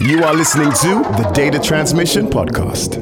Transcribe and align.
You 0.00 0.24
are 0.24 0.32
listening 0.32 0.72
to 0.72 1.02
the 1.20 1.30
Data 1.34 1.58
Transmission 1.58 2.26
Podcast. 2.26 2.96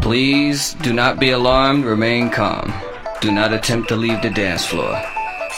Please 0.00 0.72
do 0.72 0.94
not 0.94 1.20
be 1.20 1.30
alarmed, 1.32 1.84
remain 1.84 2.30
calm. 2.30 2.72
Do 3.20 3.30
not 3.30 3.52
attempt 3.52 3.88
to 3.90 3.96
leave 3.96 4.22
the 4.22 4.30
dance 4.30 4.64
floor. 4.64 4.92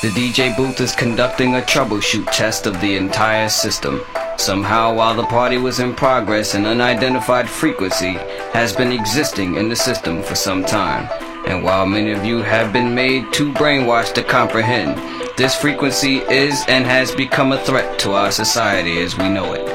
The 0.03 0.09
DJ 0.09 0.57
booth 0.57 0.81
is 0.81 0.97
conducting 0.97 1.55
a 1.55 1.61
troubleshoot 1.61 2.33
test 2.33 2.67
of 2.67 2.81
the 2.81 2.97
entire 2.97 3.49
system. 3.49 4.01
Somehow, 4.39 4.93
while 4.97 5.15
the 5.15 5.27
party 5.27 5.57
was 5.57 5.79
in 5.79 5.95
progress, 5.95 6.55
an 6.55 6.67
unidentified 6.67 7.49
frequency 7.49 8.15
has 8.55 8.73
been 8.73 8.91
existing 8.91 9.55
in 9.55 9.69
the 9.69 9.77
system 9.77 10.21
for 10.21 10.35
some 10.35 10.65
time. 10.65 11.09
And 11.47 11.65
while 11.65 11.87
many 11.87 12.13
of 12.13 12.25
you 12.25 12.43
have 12.43 12.73
been 12.73 12.95
made 12.95 13.33
too 13.33 13.53
brainwashed 13.53 14.15
to 14.15 14.23
comprehend, 14.23 14.97
this 15.37 15.55
frequency 15.55 16.19
is 16.19 16.65
and 16.69 16.85
has 16.85 17.15
become 17.15 17.53
a 17.53 17.65
threat 17.65 17.99
to 18.01 18.13
our 18.13 18.31
society 18.31 19.01
as 19.01 19.17
we 19.17 19.29
know 19.29 19.55
it. 19.55 19.67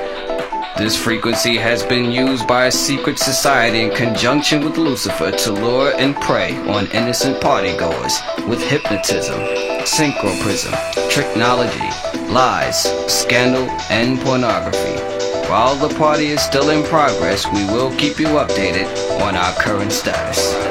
This 0.77 1.01
frequency 1.01 1.55
has 1.55 1.83
been 1.83 2.11
used 2.11 2.47
by 2.47 2.65
a 2.65 2.71
secret 2.71 3.17
society 3.17 3.81
in 3.81 3.95
conjunction 3.95 4.63
with 4.63 4.77
Lucifer 4.77 5.31
to 5.31 5.51
lure 5.53 5.93
and 5.97 6.15
prey 6.17 6.57
on 6.67 6.87
innocent 6.87 7.41
partygoers 7.41 8.19
with 8.47 8.61
hypnotism, 8.61 9.39
synchroprism, 9.85 10.73
technology, 11.09 11.89
lies, 12.31 12.83
scandal, 13.07 13.69
and 13.89 14.19
pornography. 14.19 14.99
While 15.49 15.75
the 15.75 15.95
party 15.95 16.27
is 16.27 16.41
still 16.41 16.71
in 16.71 16.83
progress, 16.83 17.45
we 17.53 17.63
will 17.67 17.95
keep 17.97 18.19
you 18.19 18.27
updated 18.27 18.87
on 19.21 19.35
our 19.35 19.53
current 19.53 19.93
status. 19.93 20.64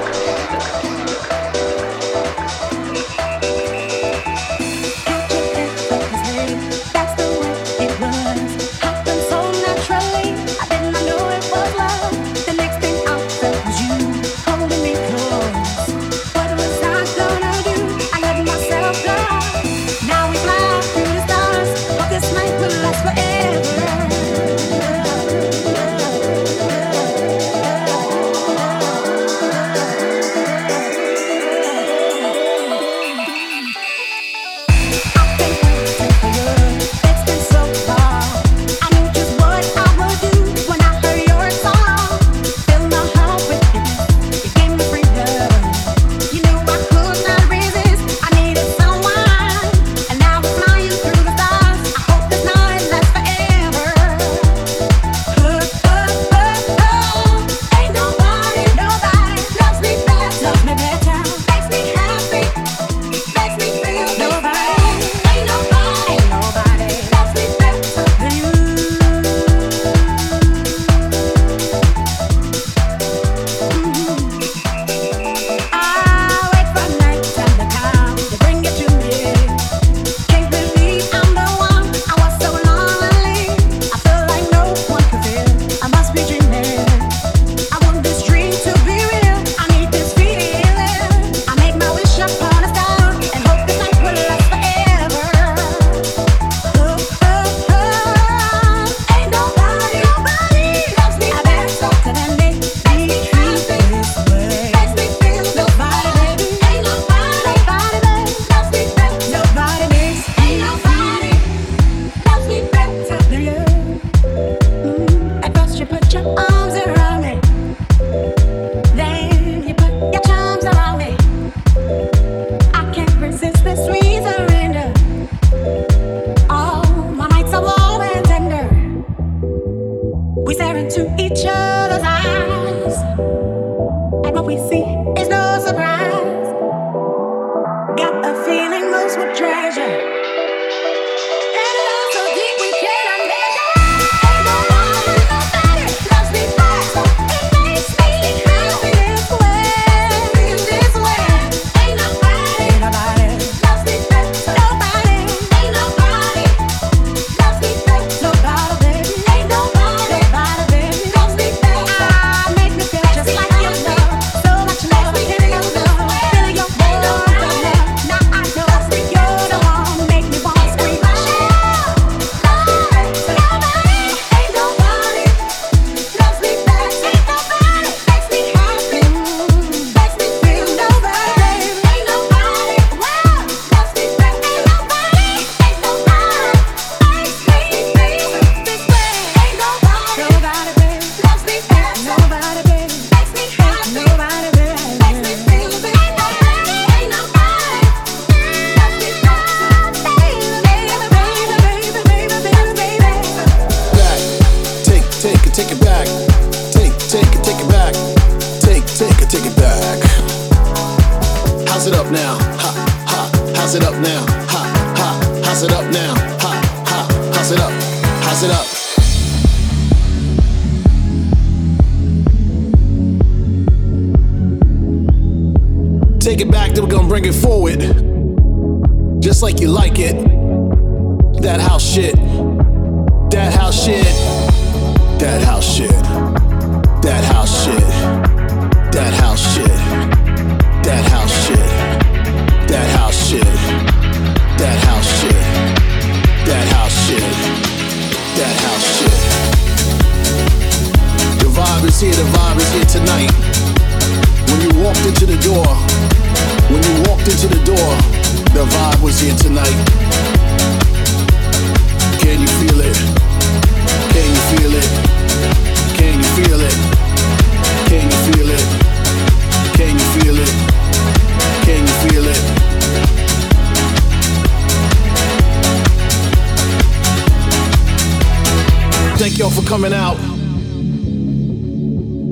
Y'all 279.44 279.52
for 279.52 279.69
coming 279.69 279.93
out. 279.93 280.17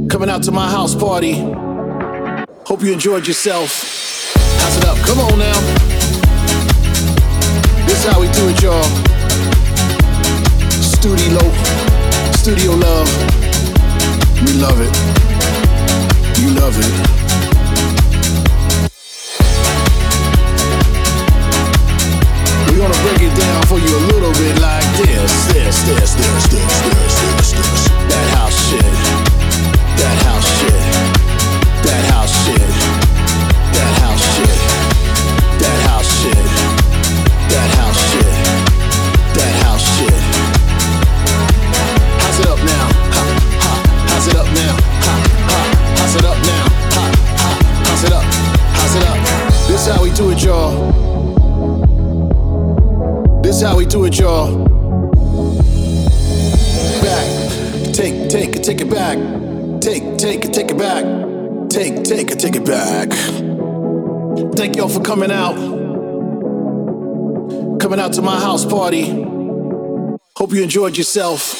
Coming 0.09 0.31
out 0.31 0.43
to 0.45 0.53
my 0.53 0.71
house 0.71 0.95
party. 0.95 1.35
Hope 2.65 2.83
you 2.83 2.91
enjoyed 2.91 3.27
yourself. 3.27 4.33
How's 4.61 4.77
it 4.79 4.85
up? 4.87 4.97
Come 5.05 5.19
on 5.21 5.39
now. 5.39 5.59
This 7.87 8.05
how 8.07 8.19
we 8.19 8.29
do 8.29 8.49
it, 8.49 8.63
y'all. 8.63 8.83
Studio, 10.71 11.41
studio 12.33 12.73
love. 12.77 13.09
We 14.47 14.53
love 14.55 14.81
it. 14.81 14.93
You 16.41 16.51
love 16.61 16.77
it. 16.79 17.62
It 23.33 23.41
down 23.41 23.63
for 23.67 23.79
you 23.79 23.89
a 23.89 24.03
little 24.13 24.33
bit 24.33 24.61
like 24.61 24.85
this, 24.97 25.47
this, 25.53 25.83
this, 25.83 26.15
this, 26.15 26.47
this, 26.49 26.81
this, 26.81 27.21
this, 27.21 27.53
this. 27.53 27.89
That 28.09 28.27
house 28.37 28.57
shit. 28.69 28.93
That 29.97 30.17
house 30.25 30.49
shit. 30.59 30.83
That 31.83 32.05
house 32.13 32.35
shit. 32.45 32.69
That 33.73 33.93
house 34.01 34.25
shit. 34.35 34.59
That 35.61 35.79
house 35.89 36.11
shit. 36.21 36.45
That 37.53 37.69
house 37.79 38.01
shit. 38.11 38.35
That 39.37 39.53
house 39.65 39.85
shit. 39.97 40.21
How's 42.21 42.39
it 42.41 42.49
up 42.49 42.59
now? 42.59 42.87
Ha, 43.15 43.23
ha. 43.63 43.73
How's 44.09 44.27
it 44.29 44.37
up 44.37 44.47
now? 44.47 44.75
Ha, 45.05 45.15
ha. 45.49 45.61
How's 45.97 46.15
it 46.17 46.25
up 46.25 46.39
now? 46.51 46.65
Ha, 46.95 47.05
ha. 47.39 47.51
How's 47.87 48.05
it 48.05 48.13
up? 48.13 48.25
How's 48.77 48.95
it 48.97 49.05
up? 49.05 49.19
This 49.69 49.87
how 49.87 50.03
we 50.03 50.11
do 50.11 50.31
it, 50.31 50.43
y'all. 50.43 51.22
How 53.63 53.77
we 53.77 53.87
do 53.87 54.05
it, 54.07 54.19
y'all. 54.19 54.67
Back. 57.01 57.95
Take, 57.95 58.29
take 58.29 58.61
take 58.61 58.81
it 58.81 58.91
back. 58.91 59.17
Take, 59.81 60.19
take 60.19 60.51
take 60.51 60.73
it 60.73 60.77
back. 60.77 61.05
Take, 61.71 62.03
take 62.03 62.37
take 62.39 62.57
it 62.57 62.65
back. 62.67 63.13
Thank 64.57 64.75
y'all 64.75 64.89
for 64.89 65.01
coming 65.01 65.31
out. 65.31 65.55
Coming 67.79 68.01
out 68.01 68.15
to 68.15 68.23
my 68.23 68.41
house 68.41 68.65
party. 68.65 69.05
Hope 70.37 70.53
you 70.53 70.65
enjoyed 70.65 70.97
yourself. 70.97 71.53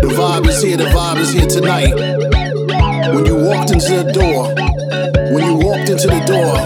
The 0.00 0.10
vibe 0.10 0.48
is 0.48 0.60
here, 0.60 0.76
the 0.76 0.84
vibe 0.86 1.18
is 1.18 1.32
here 1.32 1.46
tonight. 1.46 2.13
When 3.14 3.26
you 3.26 3.36
walked 3.36 3.70
into 3.70 4.02
the 4.02 4.12
door, 4.12 4.48
when 5.32 5.44
you 5.46 5.54
walked 5.64 5.88
into 5.88 6.08
the 6.08 6.18
door, 6.26 6.56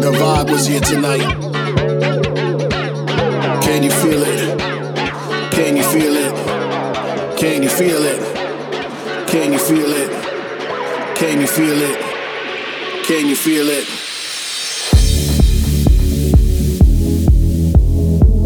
the 0.00 0.10
vibe 0.12 0.50
was 0.50 0.66
here 0.66 0.80
tonight. 0.80 1.28
Can 3.62 3.82
you 3.82 3.90
feel 3.90 4.22
it? 4.22 4.58
Can 5.52 5.76
you 5.76 5.82
feel 5.82 6.16
it? 6.16 7.38
Can 7.38 7.62
you 7.62 7.68
feel 7.68 8.02
it? 8.02 9.28
Can 9.28 9.52
you 9.52 9.58
feel 9.58 9.92
it? 9.92 11.16
Can 11.16 11.38
you 11.38 11.46
feel 11.46 11.82
it? 11.82 11.98
Can 13.04 13.26
you 13.26 13.36
feel 13.36 13.68
it? 13.68 13.86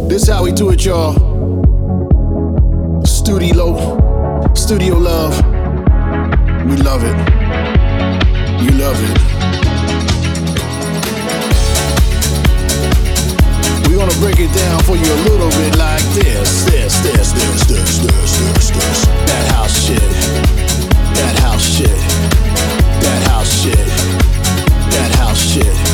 This 0.09 0.27
how 0.27 0.43
we 0.43 0.51
do 0.51 0.71
it, 0.71 0.85
y'all. 0.85 1.15
Studio, 3.05 4.53
studio 4.55 4.99
love. 4.99 5.64
We 6.75 6.83
love 6.83 7.05
it. 7.05 7.17
You 8.61 8.73
love 8.73 8.99
it. 8.99 9.19
We're 13.87 13.99
gonna 13.99 14.19
break 14.19 14.41
it 14.41 14.53
down 14.53 14.83
for 14.83 14.97
you 14.97 15.07
a 15.07 15.21
little 15.23 15.51
bit 15.51 15.77
like 15.79 16.03
this, 16.15 16.65
this, 16.65 16.99
this, 16.99 17.31
this, 17.31 17.65
this, 17.67 17.99
this, 17.99 18.39
this, 18.39 18.71
this. 18.71 19.07
That 19.07 19.53
house 19.53 19.87
shit. 19.87 20.01
That 21.15 21.39
house 21.39 21.63
shit. 21.63 21.97
That 23.05 23.23
house 23.29 23.63
shit. 23.63 23.87
That 24.91 25.15
house 25.15 25.39
shit. 25.39 25.94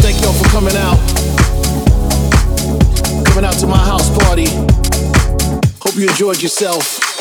Thank 0.00 0.22
y'all 0.22 0.32
for 0.32 0.48
coming 0.50 0.76
out. 0.76 0.98
Coming 3.26 3.44
out 3.44 3.58
to 3.60 3.66
my 3.66 3.78
house 3.78 4.10
party. 4.18 4.46
Hope 5.80 5.96
you 5.96 6.08
enjoyed 6.08 6.42
yourself. 6.42 7.17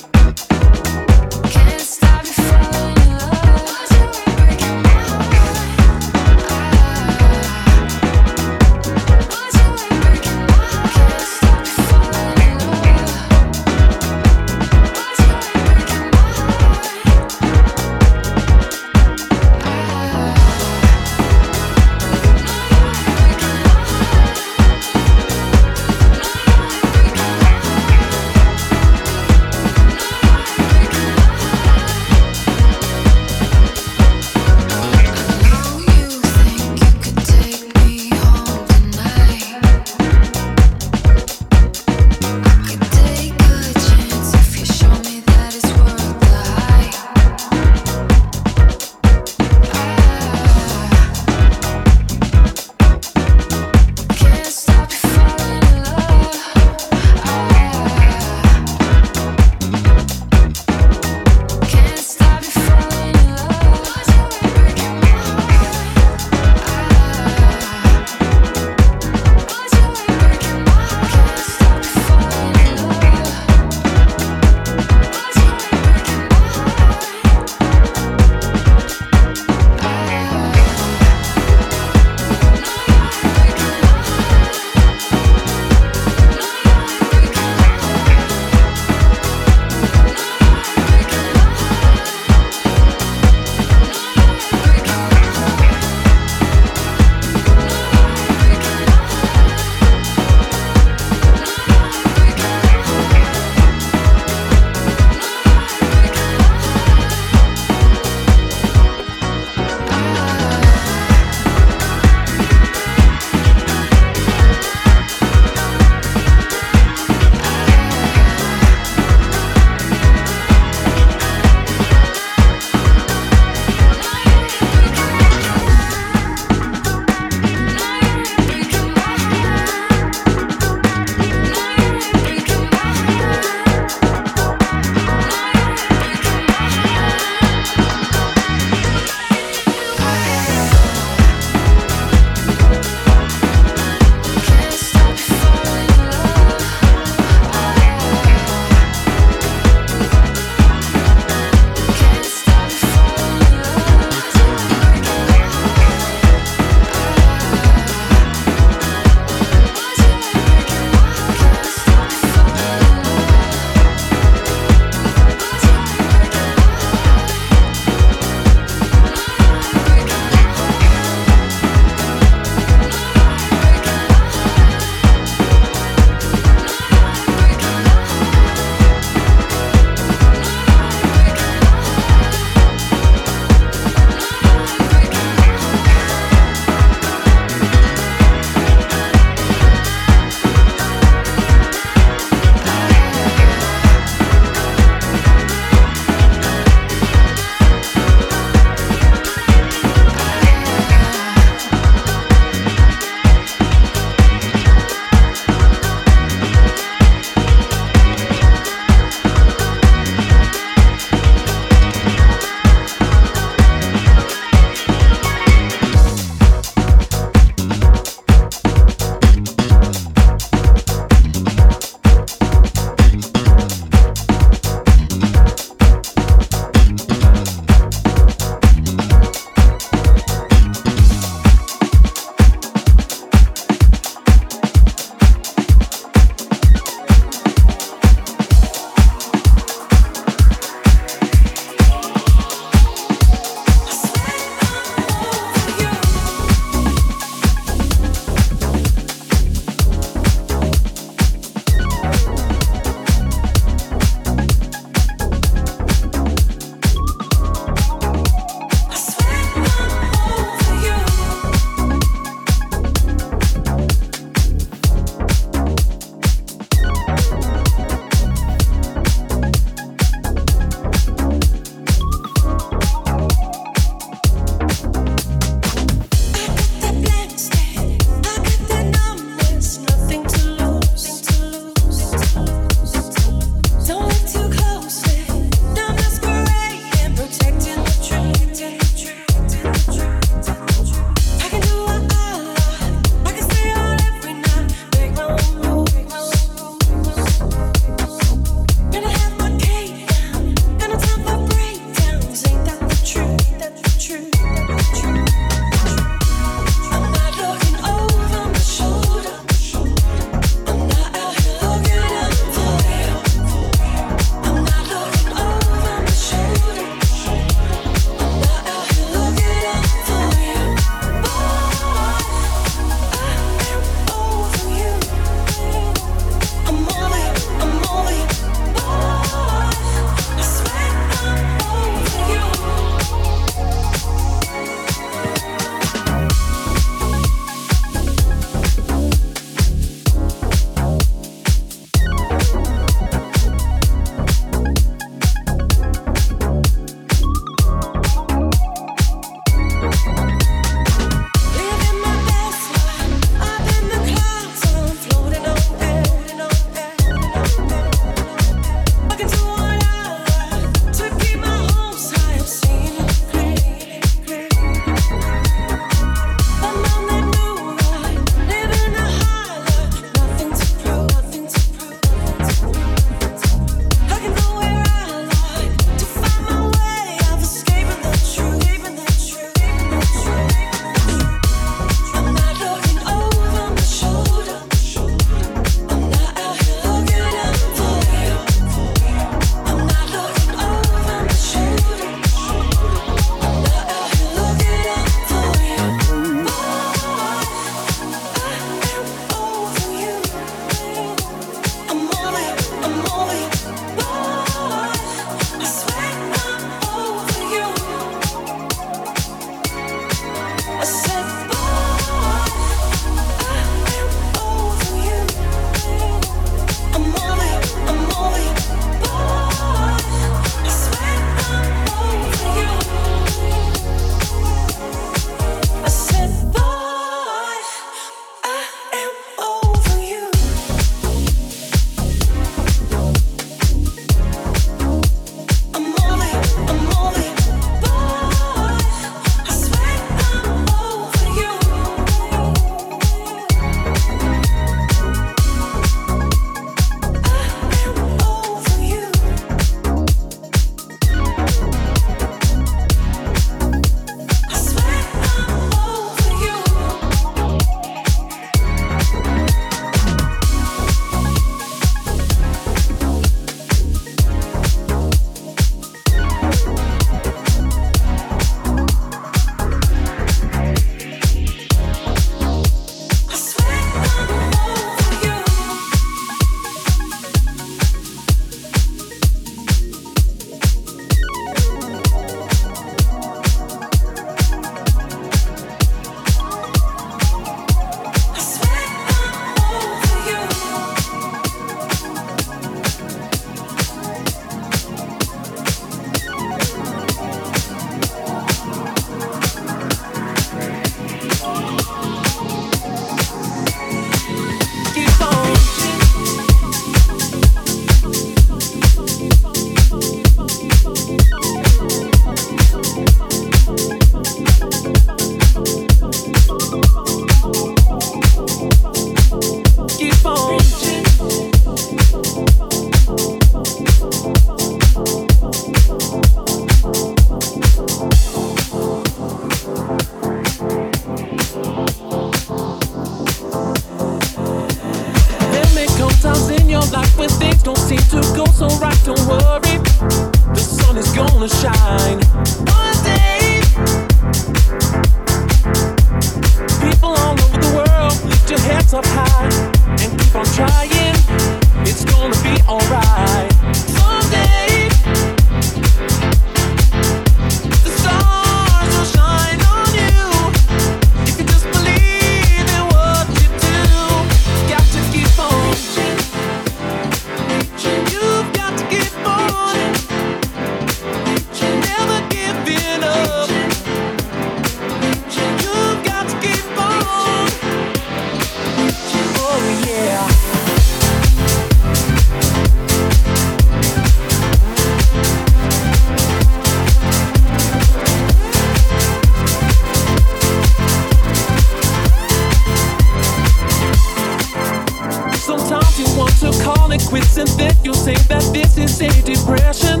faces 598.68 599.00
a 599.00 599.22
depression, 599.22 600.00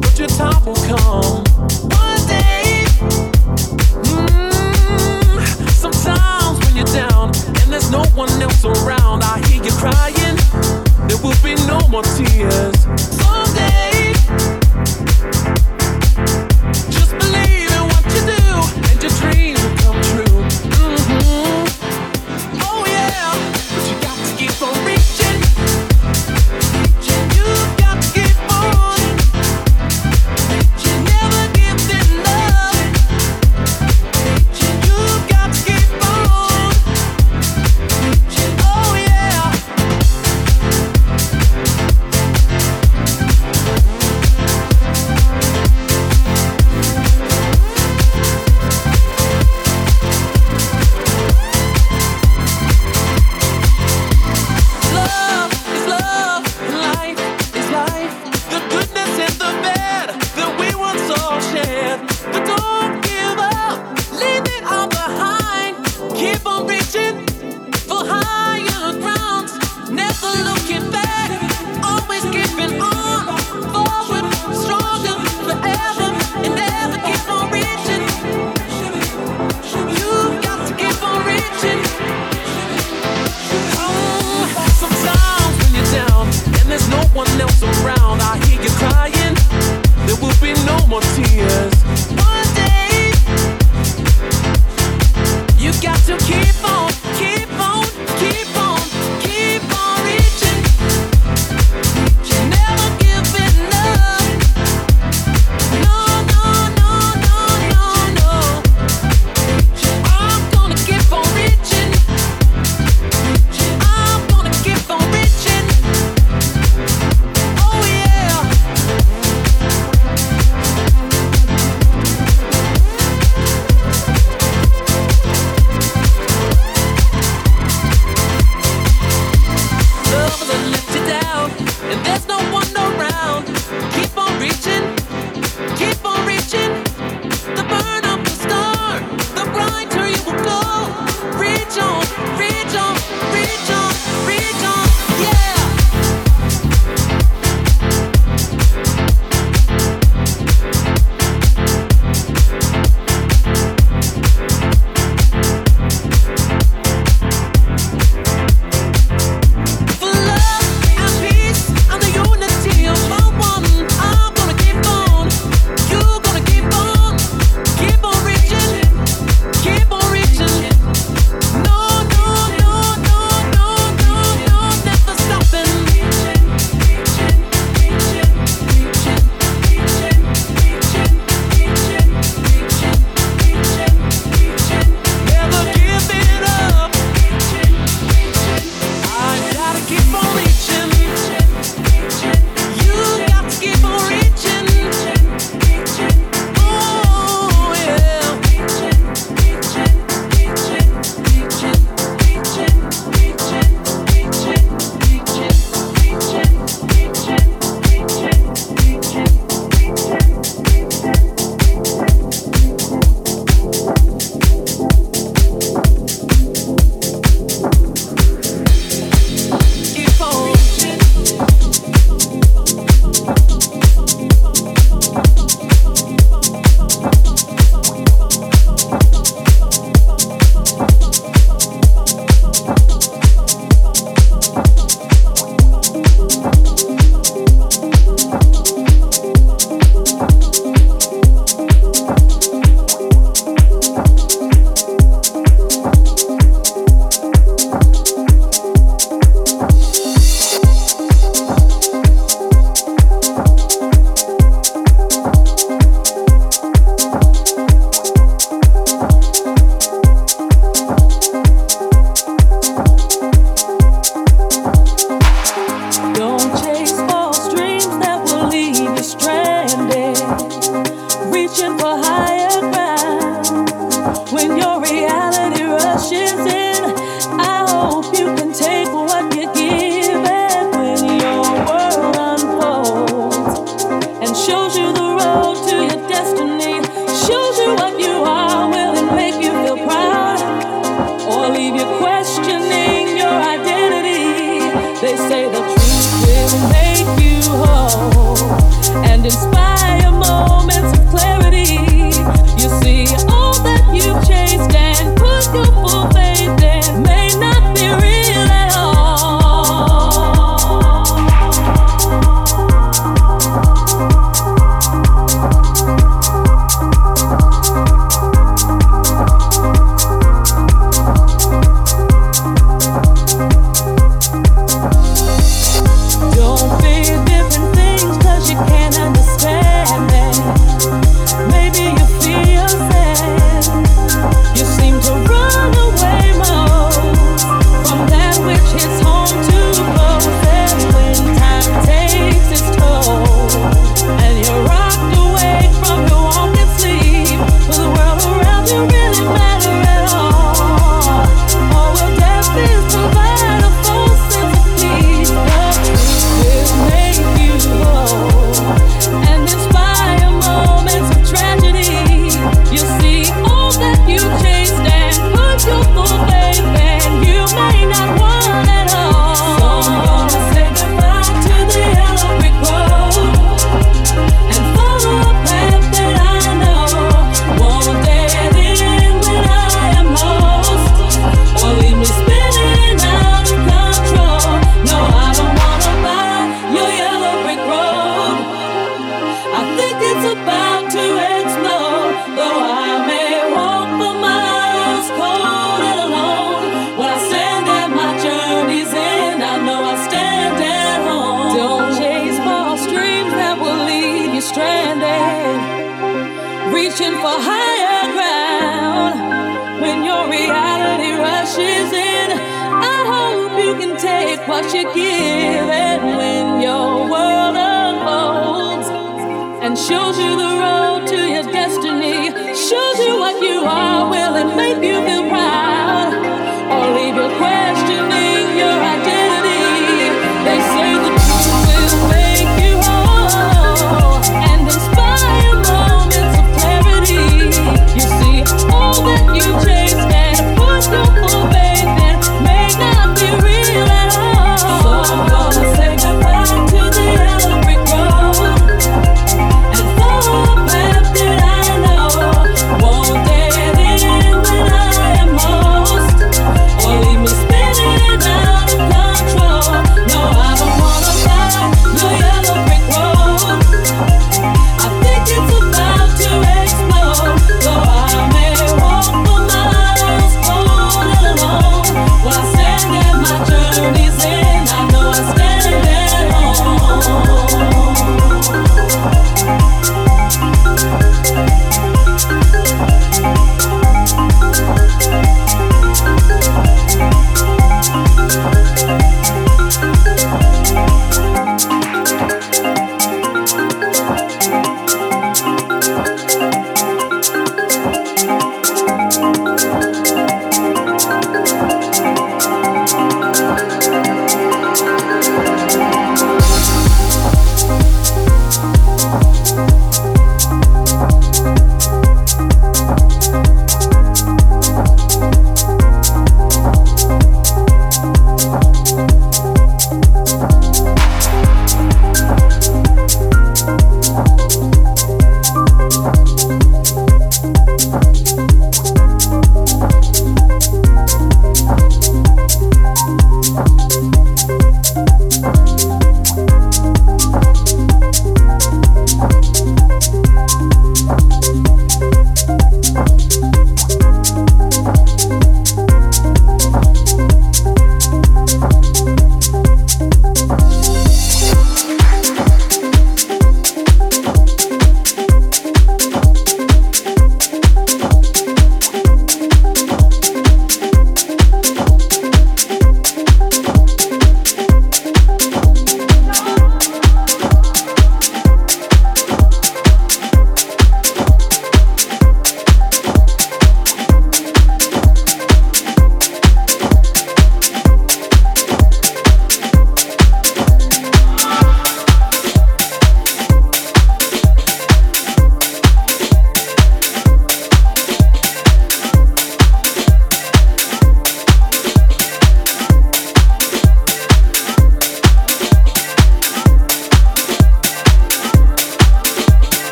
but 0.00 0.18
your 0.18 0.28
time 0.28 0.64
will 0.64 0.74
come 0.76 1.44
one 1.90 2.26
day. 2.26 2.84
Mm, 4.10 5.70
sometimes 5.70 6.58
when 6.64 6.76
you're 6.76 6.86
down 6.86 7.28
and 7.60 7.72
there's 7.72 7.90
no 7.90 8.04
one 8.14 8.30
else 8.42 8.64
around, 8.64 9.22
I 9.22 9.42
hear 9.48 9.62
you 9.62 9.72
crying. 9.72 10.36
There 11.08 11.18
will 11.22 11.36
be 11.42 11.54
no 11.66 11.86
more 11.88 12.02
tears 12.02 12.78
someday. 12.96 13.89